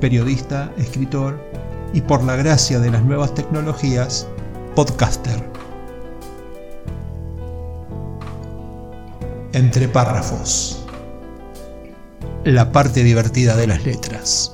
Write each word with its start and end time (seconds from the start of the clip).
periodista, 0.00 0.72
escritor 0.76 1.40
y 1.92 2.00
por 2.00 2.22
la 2.24 2.36
gracia 2.36 2.78
de 2.78 2.90
las 2.90 3.02
nuevas 3.02 3.34
tecnologías, 3.34 4.28
podcaster. 4.74 5.42
Entre 9.52 9.88
párrafos. 9.88 10.84
La 12.44 12.70
parte 12.70 13.02
divertida 13.02 13.56
de 13.56 13.66
las 13.66 13.84
letras. 13.84 14.52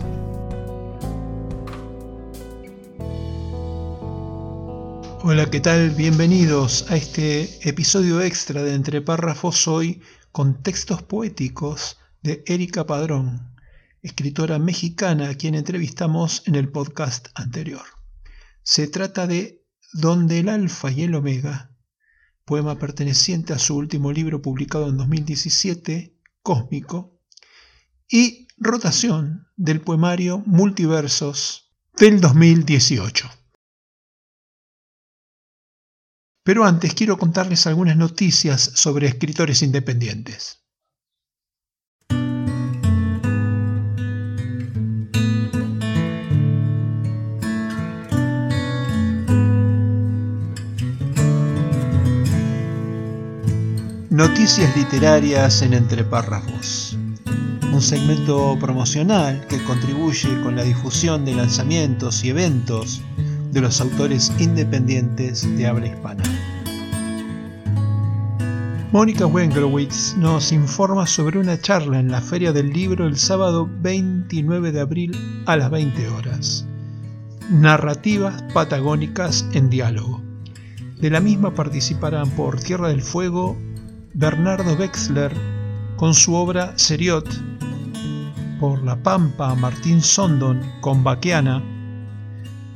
Hola, 5.25 5.51
¿qué 5.51 5.61
tal? 5.61 5.91
Bienvenidos 5.91 6.87
a 6.91 6.97
este 6.97 7.69
episodio 7.69 8.21
extra 8.21 8.63
de 8.63 8.75
Entre 8.75 9.01
párrafos 9.01 9.69
hoy 9.69 10.01
con 10.33 10.63
textos 10.63 11.03
poéticos 11.03 11.99
de 12.23 12.43
Erika 12.47 12.87
Padrón 12.87 13.52
escritora 14.03 14.59
mexicana 14.59 15.31
a 15.31 15.35
quien 15.37 15.55
entrevistamos 15.55 16.43
en 16.47 16.57
el 16.57 16.71
podcast 16.71 17.29
anterior. 17.35 17.85
Se 18.63 18.89
trata 18.89 19.27
de 19.27 19.65
Donde 19.93 20.41
el 20.41 20.49
Alfa 20.49 20.91
y 20.91 21.05
el 21.05 21.15
Omega, 21.15 21.71
poema 22.45 22.79
perteneciente 22.79 23.53
a 23.53 23.59
su 23.59 23.77
último 23.77 24.11
libro 24.13 24.43
publicado 24.43 24.89
en 24.89 24.97
2017, 24.97 26.19
Cósmico, 26.43 27.21
y 28.11 28.49
Rotación 28.57 29.47
del 29.57 29.81
poemario 29.81 30.43
Multiversos 30.47 31.73
del 31.97 32.21
2018. 32.21 33.31
Pero 36.45 36.65
antes 36.65 36.95
quiero 36.95 37.19
contarles 37.19 37.69
algunas 37.69 37.97
noticias 37.97 38.61
sobre 38.75 39.07
escritores 39.07 39.63
independientes. 39.63 40.62
Noticias 54.13 54.77
literarias 54.77 55.63
en 55.63 55.73
Entre 55.73 56.05
Párrafos. 56.05 56.99
Un 57.73 57.81
segmento 57.81 58.59
promocional 58.61 59.47
que 59.47 59.65
contribuye 59.65 60.29
con 60.43 60.55
la 60.55 60.65
difusión 60.65 61.25
de 61.25 61.35
lanzamientos 61.35 62.23
y 62.23 62.29
eventos 62.29 63.01
de 63.53 63.63
los 63.63 63.81
autores 63.81 64.31
independientes 64.39 65.57
de 65.57 65.67
habla 65.67 65.87
hispana. 65.87 66.23
Mónica 68.93 69.25
Wengrowitz 69.25 70.15
nos 70.19 70.53
informa 70.53 71.07
sobre 71.07 71.39
una 71.39 71.59
charla 71.59 71.99
en 71.99 72.11
la 72.11 72.21
Feria 72.21 72.53
del 72.53 72.69
Libro 72.69 73.07
el 73.07 73.17
sábado 73.17 73.67
29 73.81 74.73
de 74.73 74.81
abril 74.83 75.43
a 75.47 75.57
las 75.57 75.71
20 75.71 76.09
horas. 76.09 76.67
Narrativas 77.49 78.43
patagónicas 78.53 79.47
en 79.55 79.71
diálogo. 79.71 80.21
De 81.01 81.09
la 81.09 81.21
misma 81.21 81.55
participarán 81.55 82.29
por 82.33 82.61
Tierra 82.61 82.89
del 82.89 83.01
Fuego 83.01 83.57
Bernardo 84.15 84.75
Wexler 84.75 85.33
con 85.97 86.13
su 86.13 86.35
obra 86.35 86.77
Seriot, 86.77 87.27
por 88.61 88.83
La 88.83 88.95
Pampa 89.03 89.55
Martín 89.55 90.03
Sondon 90.03 90.61
con 90.83 91.03
Baquiana, 91.03 91.63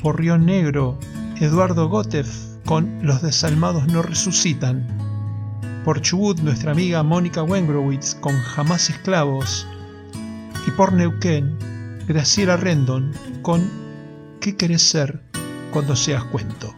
por 0.02 0.18
Río 0.18 0.38
Negro 0.38 0.98
Eduardo 1.38 1.90
Gotev 1.90 2.26
con 2.64 3.00
Los 3.02 3.20
desalmados 3.20 3.86
no 3.86 4.00
resucitan, 4.00 4.86
por 5.84 6.00
Chubut 6.00 6.38
nuestra 6.40 6.72
amiga 6.72 7.02
Mónica 7.02 7.42
Wengrowitz 7.42 8.14
con 8.14 8.38
Jamás 8.40 8.88
esclavos 8.88 9.66
y 10.66 10.70
por 10.70 10.94
Neuquén 10.94 11.58
Graciela 12.08 12.56
Rendon 12.56 13.12
con 13.42 13.68
¿Qué 14.40 14.56
querés 14.56 14.82
ser 14.82 15.20
cuando 15.70 15.96
seas 15.96 16.24
cuento? 16.24 16.74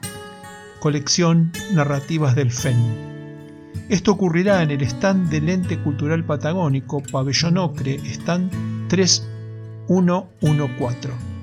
Colección 0.80 1.52
Narrativas 1.72 2.34
del 2.34 2.50
FEN. 2.50 3.07
Esto 3.88 4.12
ocurrirá 4.12 4.62
en 4.62 4.70
el 4.70 4.82
stand 4.82 5.30
del 5.30 5.48
Ente 5.48 5.78
Cultural 5.78 6.24
Patagónico, 6.24 7.02
Pabellón 7.02 7.58
Ocre, 7.58 7.96
stand 8.12 8.50
3114. 8.88 11.38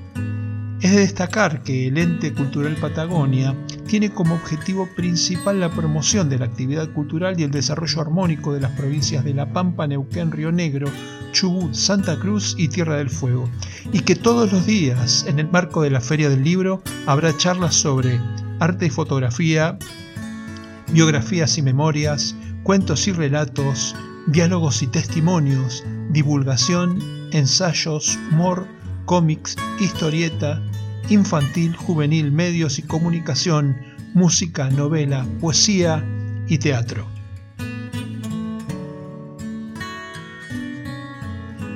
Es 0.81 0.91
de 0.91 0.99
destacar 0.99 1.63
que 1.63 1.87
el 1.87 1.97
Ente 1.97 2.33
Cultural 2.33 2.75
Patagonia 2.75 3.55
tiene 3.87 4.11
como 4.11 4.35
objetivo 4.35 4.87
principal 4.95 5.59
la 5.59 5.71
promoción 5.71 6.29
de 6.29 6.37
la 6.37 6.45
actividad 6.45 6.91
cultural 6.91 7.39
y 7.39 7.43
el 7.43 7.51
desarrollo 7.51 8.01
armónico 8.01 8.53
de 8.53 8.59
las 8.59 8.71
provincias 8.71 9.23
de 9.23 9.33
La 9.33 9.51
Pampa, 9.51 9.87
Neuquén, 9.87 10.31
Río 10.31 10.51
Negro, 10.51 10.87
Chubut, 11.31 11.73
Santa 11.73 12.19
Cruz 12.19 12.55
y 12.57 12.67
Tierra 12.67 12.97
del 12.97 13.09
Fuego, 13.09 13.49
y 13.93 14.01
que 14.01 14.15
todos 14.15 14.51
los 14.51 14.65
días, 14.65 15.25
en 15.27 15.39
el 15.39 15.49
marco 15.49 15.81
de 15.81 15.89
la 15.89 16.01
Feria 16.01 16.29
del 16.29 16.43
Libro, 16.43 16.83
habrá 17.07 17.35
charlas 17.35 17.73
sobre 17.73 18.19
arte 18.59 18.85
y 18.85 18.89
fotografía, 18.89 19.79
biografías 20.91 21.57
y 21.57 21.61
memorias, 21.61 22.35
cuentos 22.63 23.07
y 23.07 23.11
relatos, 23.11 23.95
diálogos 24.27 24.81
y 24.81 24.87
testimonios, 24.87 25.83
divulgación, 26.09 26.99
ensayos, 27.31 28.17
humor, 28.31 28.67
cómics, 29.05 29.55
historieta, 29.79 30.61
infantil, 31.09 31.75
juvenil, 31.75 32.31
medios 32.31 32.79
y 32.79 32.83
comunicación, 32.83 33.77
música, 34.13 34.69
novela, 34.69 35.25
poesía 35.39 36.03
y 36.47 36.57
teatro. 36.57 37.05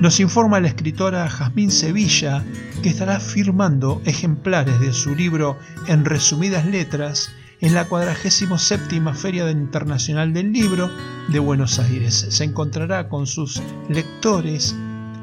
Nos 0.00 0.18
informa 0.18 0.60
la 0.60 0.68
escritora 0.68 1.28
Jazmín 1.28 1.70
Sevilla 1.70 2.42
que 2.82 2.88
estará 2.88 3.20
firmando 3.20 4.00
ejemplares 4.06 4.80
de 4.80 4.94
su 4.94 5.14
libro 5.14 5.58
En 5.88 6.06
resumidas 6.06 6.64
letras 6.64 7.30
en 7.60 7.74
la 7.74 7.86
47 7.86 9.00
Feria 9.14 9.50
Internacional 9.50 10.32
del 10.32 10.52
Libro 10.52 10.90
de 11.28 11.38
Buenos 11.38 11.78
Aires. 11.78 12.26
Se 12.30 12.44
encontrará 12.44 13.08
con 13.08 13.26
sus 13.26 13.60
lectores 13.88 14.74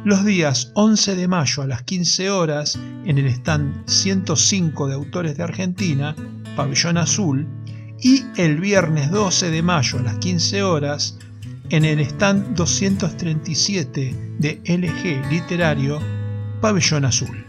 los 0.04 0.24
días 0.24 0.72
11 0.76 1.16
de 1.16 1.28
mayo 1.28 1.64
a 1.64 1.68
las 1.68 1.84
15 1.84 2.30
horas 2.30 2.80
en 3.06 3.18
el 3.18 3.28
stand 3.28 3.90
105 3.90 4.88
de 4.88 4.94
autores 4.94 5.36
de 5.36 5.44
Argentina, 5.44 6.16
Pabellón 6.56 6.98
Azul, 6.98 7.48
y 8.00 8.24
el 8.38 8.60
viernes 8.60 9.10
12 9.10 9.50
de 9.50 9.64
mayo 9.64 9.98
a 9.98 10.04
las 10.04 10.18
15 10.18 10.62
horas 10.62 11.18
en 11.70 11.84
el 11.84 12.00
stand 12.02 12.56
237 12.56 14.36
de 14.38 14.62
LG 14.64 15.32
Literario, 15.32 16.00
Pabellón 16.62 17.06
Azul. 17.06 17.47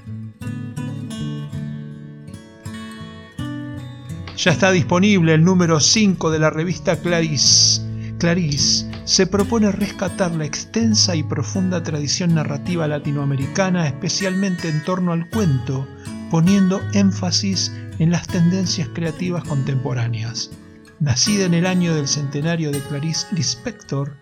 Ya 4.38 4.52
está 4.52 4.70
disponible 4.70 5.34
el 5.34 5.42
número 5.42 5.80
5 5.80 6.30
de 6.30 6.38
la 6.38 6.48
revista 6.48 6.94
Clarice. 6.94 7.82
Clarice 8.20 8.88
se 9.04 9.26
propone 9.26 9.72
rescatar 9.72 10.30
la 10.30 10.44
extensa 10.44 11.16
y 11.16 11.24
profunda 11.24 11.82
tradición 11.82 12.36
narrativa 12.36 12.86
latinoamericana, 12.86 13.88
especialmente 13.88 14.68
en 14.68 14.84
torno 14.84 15.12
al 15.12 15.28
cuento, 15.28 15.88
poniendo 16.30 16.80
énfasis 16.94 17.72
en 17.98 18.12
las 18.12 18.28
tendencias 18.28 18.88
creativas 18.94 19.42
contemporáneas. 19.42 20.52
Nacida 21.00 21.46
en 21.46 21.54
el 21.54 21.66
año 21.66 21.96
del 21.96 22.06
centenario 22.06 22.70
de 22.70 22.78
Clarice 22.78 23.26
Lispector, 23.32 24.18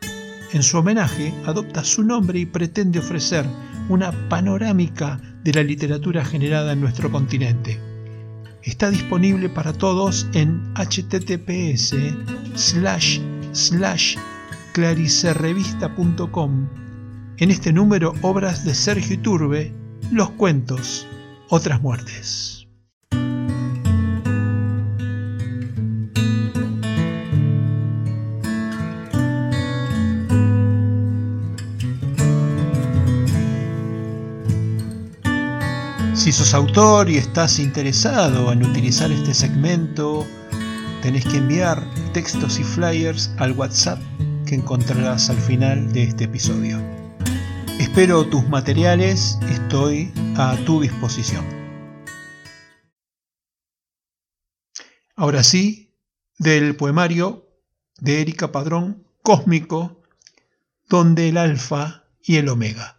en 0.55 0.63
su 0.63 0.79
homenaje 0.79 1.35
adopta 1.45 1.85
su 1.85 2.03
nombre 2.03 2.39
y 2.39 2.47
pretende 2.47 3.01
ofrecer 3.01 3.45
una 3.91 4.13
panorámica 4.31 5.21
de 5.45 5.53
la 5.53 5.63
literatura 5.63 6.25
generada 6.25 6.73
en 6.73 6.81
nuestro 6.81 7.13
continente 7.13 7.96
está 8.67 8.91
disponible 8.91 9.49
para 9.49 9.73
todos 9.73 10.27
en 10.35 10.75
https 10.75 11.95
slash 12.55 13.21
slash 13.53 14.17
claricerrevista.com. 14.73 16.69
En 17.39 17.51
este 17.51 17.73
número, 17.73 18.13
obras 18.23 18.65
de 18.65 18.75
Sergio 18.75 19.15
Iturbe, 19.15 19.73
Los 20.11 20.31
cuentos, 20.31 21.07
otras 21.49 21.81
muertes. 21.81 22.56
Si 36.27 36.33
sos 36.33 36.55
autor 36.55 37.09
y 37.09 37.19
estás 37.19 37.61
interesado 37.61 38.51
en 38.51 38.67
utilizar 38.67 39.13
este 39.13 39.33
segmento, 39.33 40.27
tenés 41.01 41.25
que 41.25 41.37
enviar 41.37 41.89
textos 42.13 42.59
y 42.59 42.65
flyers 42.65 43.31
al 43.39 43.53
WhatsApp 43.53 44.01
que 44.45 44.57
encontrarás 44.57 45.31
al 45.31 45.37
final 45.37 45.93
de 45.93 46.03
este 46.03 46.25
episodio. 46.25 46.83
Espero 47.79 48.27
tus 48.27 48.45
materiales, 48.49 49.39
estoy 49.49 50.13
a 50.37 50.57
tu 50.67 50.81
disposición. 50.81 51.47
Ahora 55.15 55.45
sí, 55.45 55.95
del 56.39 56.75
poemario 56.75 57.47
de 58.01 58.23
Erika 58.23 58.51
Padrón, 58.51 59.07
Cósmico, 59.23 60.03
donde 60.89 61.29
el 61.29 61.37
alfa 61.37 62.03
y 62.21 62.39
el 62.39 62.49
omega. 62.49 62.96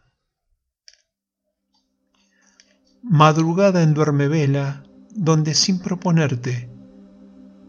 Madrugada 3.09 3.83
en 3.83 3.93
duerme 3.93 4.27
vela, 4.27 4.83
donde 5.15 5.53
sin 5.53 5.79
proponerte 5.79 6.69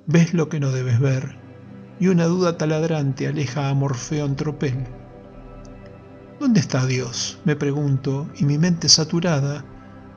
ves 0.08 0.34
lo 0.34 0.48
que 0.48 0.58
no 0.58 0.72
debes 0.72 0.98
ver, 0.98 1.38
y 2.00 2.08
una 2.08 2.24
duda 2.24 2.58
taladrante 2.58 3.28
aleja 3.28 3.68
a 3.68 3.74
Morfeo 3.74 4.26
en 4.26 4.34
tropel. 4.34 4.84
¿Dónde 6.40 6.58
está 6.58 6.84
Dios? 6.86 7.38
me 7.44 7.54
pregunto, 7.54 8.28
y 8.36 8.46
mi 8.46 8.58
mente 8.58 8.88
saturada 8.88 9.64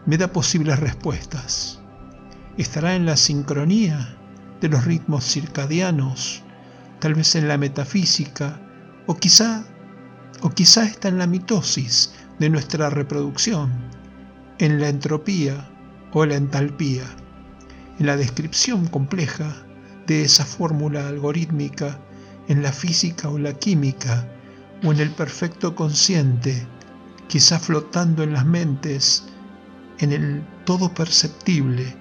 me 0.08 0.18
da 0.18 0.34
posibles 0.34 0.80
respuestas. 0.80 1.80
¿Estará 2.58 2.96
en 2.96 3.06
la 3.06 3.16
sincronía 3.16 4.18
de 4.60 4.70
los 4.70 4.86
ritmos 4.86 5.24
circadianos, 5.24 6.42
tal 7.00 7.14
vez 7.14 7.36
en 7.36 7.48
la 7.48 7.60
metafísica, 7.60 8.60
o 9.06 9.16
quizá, 9.18 9.66
o 10.42 10.50
quizá 10.50 10.84
está 10.86 11.10
en 11.10 11.20
la 11.20 11.28
mitosis 11.28 12.12
de 12.40 12.50
nuestra 12.50 12.90
reproducción, 12.90 14.01
en 14.62 14.80
la 14.80 14.90
entropía 14.90 15.68
o 16.14 16.24
la 16.24 16.36
entalpía, 16.36 17.04
en 17.98 18.06
la 18.06 18.16
descripción 18.16 18.86
compleja 18.86 19.66
de 20.06 20.22
esa 20.22 20.46
fórmula 20.46 21.08
algorítmica 21.08 22.00
en 22.48 22.62
la 22.62 22.72
física 22.72 23.28
o 23.28 23.40
la 23.40 23.54
química 23.54 24.28
o 24.84 24.92
en 24.92 25.00
el 25.00 25.10
perfecto 25.10 25.74
consciente, 25.74 26.68
quizá 27.28 27.58
flotando 27.58 28.22
en 28.22 28.34
las 28.34 28.46
mentes, 28.46 29.24
en 29.98 30.12
el 30.12 30.46
todo 30.64 30.94
perceptible, 30.94 31.96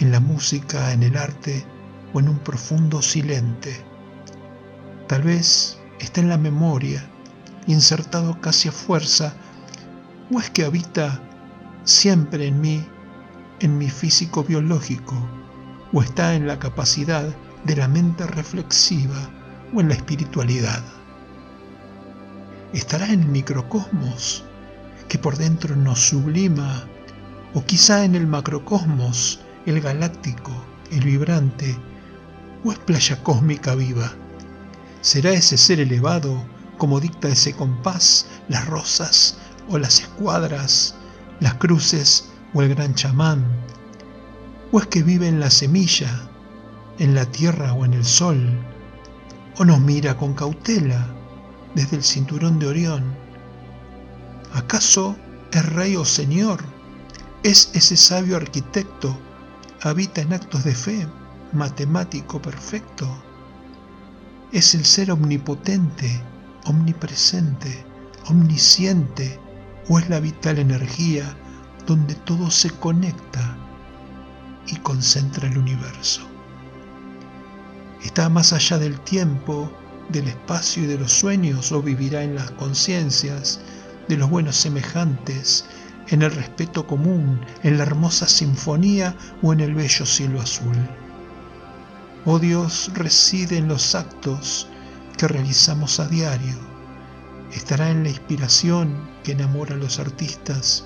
en 0.00 0.10
la 0.10 0.18
música, 0.18 0.92
en 0.92 1.04
el 1.04 1.16
arte 1.16 1.64
o 2.12 2.18
en 2.18 2.28
un 2.28 2.38
profundo 2.40 3.00
silente. 3.00 3.76
Tal 5.06 5.22
vez 5.22 5.78
está 6.00 6.20
en 6.20 6.30
la 6.30 6.38
memoria, 6.38 7.08
insertado 7.68 8.40
casi 8.40 8.70
a 8.70 8.72
fuerza, 8.72 9.34
o 10.32 10.40
es 10.40 10.50
que 10.50 10.64
habita 10.64 11.20
siempre 11.84 12.46
en 12.46 12.60
mí, 12.60 12.84
en 13.60 13.78
mi 13.78 13.88
físico 13.88 14.44
biológico, 14.44 15.14
o 15.92 16.02
está 16.02 16.34
en 16.34 16.46
la 16.46 16.58
capacidad 16.58 17.24
de 17.64 17.76
la 17.76 17.88
mente 17.88 18.26
reflexiva 18.26 19.30
o 19.74 19.80
en 19.80 19.88
la 19.88 19.94
espiritualidad. 19.94 20.82
Estará 22.72 23.12
en 23.12 23.22
el 23.22 23.28
microcosmos 23.28 24.44
que 25.08 25.18
por 25.18 25.36
dentro 25.36 25.76
nos 25.76 26.08
sublima, 26.08 26.84
o 27.54 27.64
quizá 27.64 28.04
en 28.04 28.14
el 28.14 28.26
macrocosmos, 28.26 29.40
el 29.66 29.80
galáctico, 29.80 30.52
el 30.90 31.04
vibrante, 31.04 31.76
o 32.64 32.72
es 32.72 32.78
playa 32.78 33.22
cósmica 33.22 33.74
viva. 33.74 34.12
¿Será 35.02 35.32
ese 35.32 35.58
ser 35.58 35.80
elevado, 35.80 36.42
como 36.78 36.98
dicta 36.98 37.28
ese 37.28 37.52
compás, 37.54 38.26
las 38.48 38.66
rosas 38.66 39.36
o 39.68 39.78
las 39.78 40.00
escuadras, 40.00 40.94
las 41.42 41.54
cruces 41.54 42.28
o 42.54 42.62
el 42.62 42.72
gran 42.72 42.94
chamán, 42.94 43.44
¿O 44.70 44.78
es 44.78 44.86
que 44.86 45.02
vive 45.02 45.26
en 45.26 45.40
la 45.40 45.50
semilla, 45.50 46.30
en 46.98 47.16
la 47.16 47.26
tierra 47.26 47.74
o 47.74 47.84
en 47.84 47.94
el 47.94 48.04
sol? 48.04 48.58
¿O 49.58 49.64
nos 49.64 49.80
mira 49.80 50.16
con 50.16 50.34
cautela 50.34 51.04
desde 51.74 51.96
el 51.96 52.04
cinturón 52.04 52.60
de 52.60 52.68
Orión? 52.68 53.16
¿Acaso 54.54 55.16
es 55.50 55.66
rey 55.74 55.96
o 55.96 56.04
señor? 56.04 56.62
¿Es 57.42 57.70
ese 57.74 57.96
sabio 57.96 58.36
arquitecto? 58.36 59.18
¿Habita 59.82 60.20
en 60.20 60.32
actos 60.32 60.62
de 60.62 60.76
fe, 60.76 61.08
matemático 61.52 62.40
perfecto? 62.40 63.08
¿Es 64.52 64.76
el 64.76 64.84
ser 64.84 65.10
omnipotente, 65.10 66.22
omnipresente, 66.66 67.84
omnisciente? 68.28 69.40
¿O 69.92 69.98
es 69.98 70.08
la 70.08 70.20
vital 70.20 70.58
energía 70.58 71.36
donde 71.86 72.14
todo 72.14 72.50
se 72.50 72.70
conecta? 72.70 73.58
y 74.66 74.76
concentra 74.76 75.46
el 75.46 75.58
universo. 75.58 76.22
Está 78.02 78.30
más 78.30 78.54
allá 78.54 78.78
del 78.78 78.98
tiempo, 79.00 79.70
del 80.08 80.28
espacio 80.28 80.84
y 80.84 80.86
de 80.86 80.98
los 80.98 81.12
sueños 81.12 81.72
o 81.72 81.82
vivirá 81.82 82.22
en 82.22 82.36
las 82.36 82.52
conciencias 82.52 83.60
de 84.08 84.16
los 84.16 84.30
buenos 84.30 84.56
semejantes, 84.56 85.66
en 86.08 86.22
el 86.22 86.30
respeto 86.30 86.86
común, 86.86 87.44
en 87.62 87.76
la 87.76 87.82
hermosa 87.82 88.28
sinfonía 88.28 89.14
o 89.42 89.52
en 89.52 89.60
el 89.60 89.74
bello 89.74 90.06
cielo 90.06 90.40
azul. 90.40 90.76
Oh 92.24 92.38
Dios 92.38 92.90
reside 92.94 93.58
en 93.58 93.68
los 93.68 93.94
actos 93.94 94.68
que 95.18 95.28
realizamos 95.28 96.00
a 96.00 96.08
diario. 96.08 96.71
Estará 97.52 97.90
en 97.90 98.02
la 98.02 98.08
inspiración 98.08 99.08
que 99.22 99.32
enamora 99.32 99.74
a 99.74 99.78
los 99.78 99.98
artistas. 99.98 100.84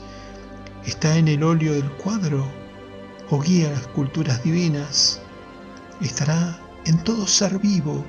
Está 0.85 1.17
en 1.17 1.29
el 1.29 1.43
óleo 1.43 1.73
del 1.73 1.91
cuadro 1.93 2.47
o 3.31 3.41
guía 3.41 3.71
las 3.71 3.87
culturas 3.89 4.43
divinas, 4.43 5.21
estará 6.01 6.61
en 6.85 7.03
todo 7.03 7.27
ser 7.27 7.59
vivo 7.59 8.05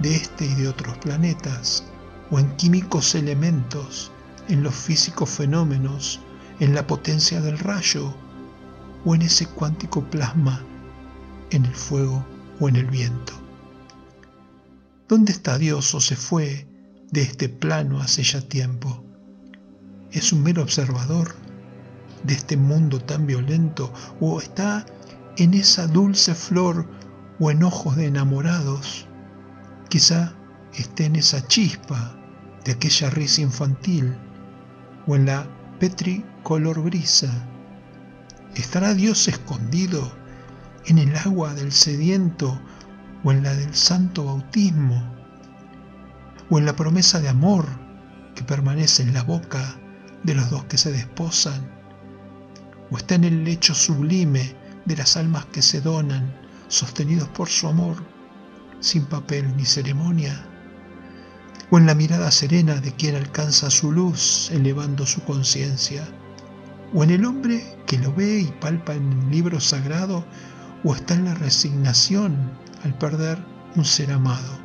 de 0.00 0.16
este 0.16 0.44
y 0.44 0.54
de 0.54 0.68
otros 0.68 0.96
planetas, 0.98 1.84
o 2.30 2.38
en 2.38 2.54
químicos 2.56 3.14
elementos, 3.14 4.10
en 4.48 4.62
los 4.62 4.74
físicos 4.74 5.30
fenómenos, 5.30 6.20
en 6.60 6.74
la 6.74 6.86
potencia 6.86 7.40
del 7.40 7.58
rayo, 7.58 8.14
o 9.04 9.14
en 9.14 9.22
ese 9.22 9.46
cuántico 9.46 10.02
plasma, 10.02 10.62
en 11.50 11.64
el 11.64 11.74
fuego 11.74 12.24
o 12.60 12.68
en 12.68 12.76
el 12.76 12.86
viento. 12.86 13.32
¿Dónde 15.08 15.32
está 15.32 15.58
Dios 15.58 15.94
o 15.94 16.00
se 16.00 16.16
fue 16.16 16.66
de 17.12 17.22
este 17.22 17.48
plano 17.48 18.00
hace 18.00 18.24
ya 18.24 18.40
tiempo? 18.40 19.04
¿Es 20.10 20.32
un 20.32 20.42
mero 20.42 20.62
observador? 20.62 21.34
de 22.24 22.34
este 22.34 22.56
mundo 22.56 23.00
tan 23.00 23.26
violento 23.26 23.92
o 24.20 24.40
está 24.40 24.86
en 25.36 25.54
esa 25.54 25.86
dulce 25.86 26.34
flor 26.34 26.88
o 27.40 27.50
en 27.50 27.62
ojos 27.62 27.96
de 27.96 28.06
enamorados. 28.06 29.06
Quizá 29.88 30.34
esté 30.74 31.06
en 31.06 31.16
esa 31.16 31.46
chispa 31.46 32.16
de 32.64 32.72
aquella 32.72 33.10
risa 33.10 33.42
infantil 33.42 34.16
o 35.06 35.16
en 35.16 35.26
la 35.26 35.46
petri 35.78 36.24
color 36.42 36.80
brisa. 36.82 37.30
¿Estará 38.54 38.94
Dios 38.94 39.28
escondido 39.28 40.12
en 40.86 40.98
el 40.98 41.16
agua 41.16 41.54
del 41.54 41.72
sediento 41.72 42.60
o 43.24 43.32
en 43.32 43.42
la 43.42 43.54
del 43.54 43.74
santo 43.74 44.24
bautismo? 44.24 45.11
¿O 46.52 46.58
en 46.58 46.66
la 46.66 46.76
promesa 46.76 47.18
de 47.18 47.30
amor 47.30 47.64
que 48.34 48.44
permanece 48.44 49.02
en 49.02 49.14
la 49.14 49.22
boca 49.22 49.80
de 50.22 50.34
los 50.34 50.50
dos 50.50 50.66
que 50.66 50.76
se 50.76 50.92
desposan? 50.92 51.72
o 52.90 52.98
está 52.98 53.14
en 53.14 53.24
el 53.24 53.42
lecho 53.42 53.74
sublime 53.74 54.54
de 54.84 54.96
las 54.96 55.16
almas 55.16 55.46
que 55.46 55.62
se 55.62 55.80
donan, 55.80 56.30
sostenidos 56.68 57.26
por 57.30 57.48
su 57.48 57.68
amor, 57.68 58.04
sin 58.80 59.06
papel 59.06 59.56
ni 59.56 59.64
ceremonia, 59.64 60.46
o 61.70 61.78
en 61.78 61.86
la 61.86 61.94
mirada 61.94 62.30
serena 62.30 62.74
de 62.82 62.92
quien 62.92 63.16
alcanza 63.16 63.70
su 63.70 63.90
luz 63.90 64.50
elevando 64.50 65.06
su 65.06 65.22
conciencia, 65.22 66.06
o 66.92 67.02
en 67.02 67.12
el 67.12 67.24
hombre 67.24 67.78
que 67.86 67.96
lo 67.96 68.12
ve 68.12 68.40
y 68.40 68.52
palpa 68.60 68.92
en 68.92 69.10
el 69.10 69.30
libro 69.30 69.58
sagrado, 69.58 70.22
o 70.84 70.94
está 70.94 71.14
en 71.14 71.24
la 71.24 71.34
resignación 71.34 72.36
al 72.84 72.98
perder 72.98 73.38
un 73.74 73.86
ser 73.86 74.12
amado. 74.12 74.61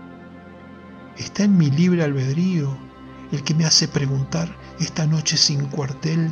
Está 1.17 1.43
en 1.43 1.57
mi 1.57 1.69
libre 1.69 2.03
albedrío 2.03 2.77
el 3.31 3.43
que 3.43 3.53
me 3.53 3.65
hace 3.65 3.87
preguntar 3.87 4.55
esta 4.79 5.05
noche 5.05 5.37
sin 5.37 5.65
cuartel 5.65 6.31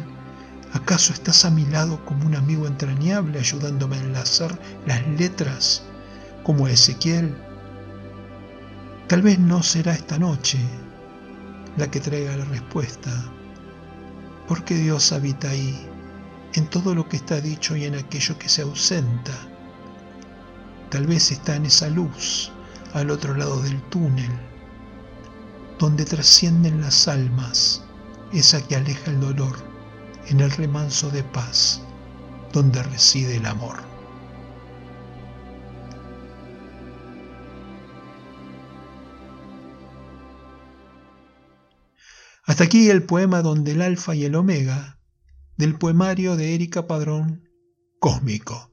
¿Acaso 0.75 1.13
estás 1.13 1.45
a 1.45 1.51
mi 1.51 1.65
lado 1.67 2.03
como 2.03 2.25
un 2.25 2.35
amigo 2.35 2.67
entrañable 2.67 3.39
ayudándome 3.39 3.95
a 3.95 4.01
enlazar 4.01 4.59
las 4.85 5.07
letras 5.07 5.83
como 6.43 6.67
Ezequiel? 6.67 7.33
Tal 9.07 9.21
vez 9.21 9.39
no 9.39 9.63
será 9.63 9.93
esta 9.93 10.19
noche 10.19 10.59
la 11.77 11.89
que 11.89 12.01
traiga 12.01 12.35
la 12.35 12.43
respuesta, 12.43 13.09
porque 14.49 14.75
Dios 14.75 15.13
habita 15.13 15.49
ahí, 15.49 15.87
en 16.55 16.67
todo 16.67 16.93
lo 16.93 17.07
que 17.07 17.15
está 17.15 17.39
dicho 17.39 17.77
y 17.77 17.85
en 17.85 17.95
aquello 17.95 18.37
que 18.37 18.49
se 18.49 18.63
ausenta. 18.63 19.33
Tal 20.89 21.07
vez 21.07 21.31
está 21.31 21.55
en 21.55 21.67
esa 21.67 21.87
luz 21.87 22.51
al 22.93 23.11
otro 23.11 23.33
lado 23.33 23.61
del 23.61 23.81
túnel, 23.83 24.31
donde 25.79 26.05
trascienden 26.05 26.81
las 26.81 27.07
almas, 27.07 27.83
esa 28.31 28.65
que 28.65 28.75
aleja 28.75 29.11
el 29.11 29.19
dolor 29.19 29.55
en 30.27 30.39
el 30.39 30.51
remanso 30.51 31.09
de 31.09 31.23
paz 31.23 31.81
donde 32.51 32.81
reside 32.83 33.37
el 33.37 33.45
amor. 33.45 33.77
Hasta 42.45 42.63
aquí 42.63 42.89
el 42.89 43.03
poema 43.03 43.41
donde 43.41 43.71
el 43.71 43.81
alfa 43.81 44.15
y 44.15 44.23
el 44.23 44.35
omega 44.35 44.99
del 45.57 45.77
poemario 45.77 46.35
de 46.35 46.53
Erika 46.53 46.85
Padrón, 46.85 47.49
Cósmico. 47.99 48.71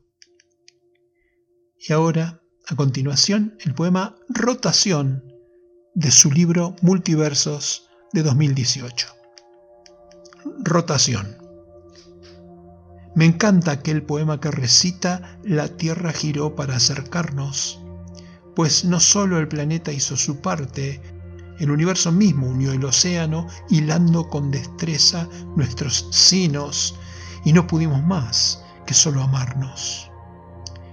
Y 1.79 1.93
ahora, 1.93 2.43
a 2.69 2.77
continuación, 2.77 3.57
el 3.61 3.75
poema 3.75 4.15
Rotación 4.29 5.32
de 5.95 6.11
su 6.11 6.31
libro 6.31 6.75
Multiversos 6.81 7.91
de 8.15 8.23
2018. 8.23 9.09
Rotación. 10.61 11.37
Me 13.15 13.27
encanta 13.27 13.73
aquel 13.73 14.03
poema 14.03 14.41
que 14.41 14.51
recita 14.51 15.39
La 15.45 15.69
Tierra 15.69 16.13
giró 16.13 16.57
para 16.57 16.77
acercarnos, 16.77 17.79
pues 18.57 18.87
no 18.87 19.01
solo 19.01 19.39
el 19.39 19.49
planeta 19.49 19.93
hizo 19.93 20.17
su 20.17 20.41
parte, 20.41 21.03
el 21.59 21.71
universo 21.71 22.11
mismo 22.11 22.47
unió 22.47 22.73
el 22.73 22.85
océano, 22.87 23.47
hilando 23.69 24.29
con 24.29 24.51
destreza 24.51 25.29
nuestros 25.57 26.09
sinos, 26.11 26.95
y 27.45 27.53
no 27.53 27.67
pudimos 27.67 28.03
más 28.03 28.65
que 28.87 28.95
solo 28.95 29.23
amarnos. 29.23 30.12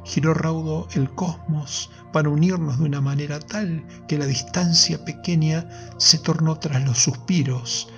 Giró 0.10 0.34
raudo 0.34 0.88
el 0.94 1.14
cosmos 1.14 1.92
para 2.12 2.30
unirnos 2.30 2.80
de 2.80 2.86
una 2.86 3.00
manera 3.00 3.40
tal 3.40 3.86
que 4.08 4.18
la 4.18 4.26
distancia 4.26 5.06
pequeña 5.06 5.70
se 5.98 6.18
tornó 6.18 6.58
tras 6.58 6.84
los 6.84 6.98
suspiros, 6.98 7.90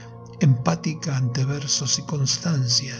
empática 0.41 1.15
ante 1.15 1.45
versos 1.45 1.99
y 1.99 2.01
constancia. 2.01 2.93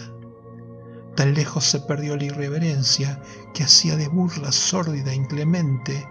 Tan 1.14 1.34
lejos 1.34 1.62
se 1.62 1.80
perdió 1.80 2.16
la 2.16 2.24
irreverencia 2.24 3.20
que 3.52 3.64
hacía 3.64 3.96
de 3.96 4.08
burla 4.08 4.50
sórdida 4.50 5.12
e 5.12 5.16
inclemente 5.16 6.08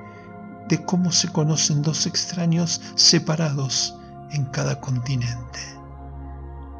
de 0.70 0.86
cómo 0.86 1.12
se 1.12 1.31
conocen 1.31 1.81
dos 1.81 2.05
extraños 2.05 2.84
separados 2.93 3.96
en 4.29 4.46
cada 4.46 4.79
continente. 4.79 5.60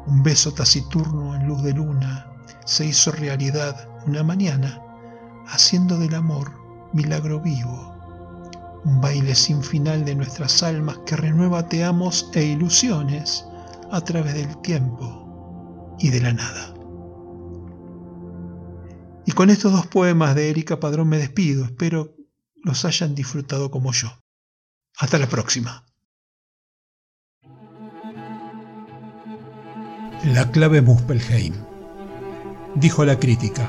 Un 0.06 0.22
beso 0.22 0.54
taciturno 0.54 1.34
en 1.34 1.48
luz 1.48 1.64
de 1.64 1.72
luna 1.72 2.28
se 2.64 2.86
hizo 2.86 3.10
realidad 3.10 3.88
una 4.06 4.22
mañana, 4.22 4.80
haciendo 5.46 5.98
del 5.98 6.14
amor 6.14 6.52
milagro 6.92 7.40
vivo. 7.40 8.80
Un 8.84 9.00
baile 9.00 9.34
sin 9.34 9.62
final 9.62 10.04
de 10.04 10.14
nuestras 10.14 10.62
almas 10.62 10.98
que 11.06 11.16
renueva 11.16 11.68
teamos 11.68 12.30
e 12.34 12.44
ilusiones 12.44 13.44
a 13.90 14.00
través 14.00 14.34
del 14.34 14.56
tiempo 14.62 15.96
y 15.98 16.10
de 16.10 16.20
la 16.20 16.32
nada. 16.32 16.74
Y 19.24 19.32
con 19.32 19.50
estos 19.50 19.72
dos 19.72 19.86
poemas 19.86 20.34
de 20.34 20.50
Erika 20.50 20.80
Padrón 20.80 21.08
me 21.08 21.18
despido. 21.18 21.64
Espero 21.64 22.16
los 22.64 22.84
hayan 22.84 23.14
disfrutado 23.14 23.70
como 23.70 23.92
yo. 23.92 24.08
Hasta 24.96 25.18
la 25.18 25.28
próxima. 25.28 25.86
La 30.24 30.50
clave 30.50 30.82
Muspelheim. 30.82 31.54
Dijo 32.74 33.04
la 33.04 33.18
crítica. 33.18 33.68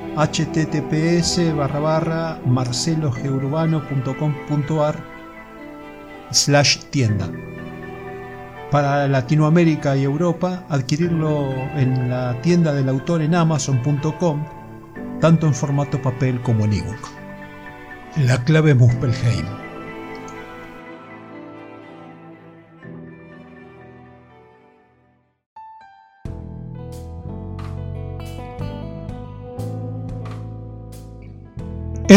https 0.15 1.55
barra 1.55 1.79
barra 1.79 2.39
marcelogeurbano.com.ar 2.45 4.95
slash 6.31 6.79
tienda. 6.89 7.29
Para 8.71 9.07
Latinoamérica 9.07 9.95
y 9.97 10.03
Europa, 10.03 10.65
adquirirlo 10.69 11.51
en 11.75 12.09
la 12.09 12.41
tienda 12.41 12.73
del 12.73 12.89
autor 12.89 13.21
en 13.21 13.35
amazon.com, 13.35 14.43
tanto 15.19 15.45
en 15.47 15.53
formato 15.53 16.01
papel 16.01 16.41
como 16.41 16.65
en 16.65 16.73
ebook. 16.73 17.07
La 18.17 18.43
clave 18.43 18.73
Muspelheim. 18.73 19.60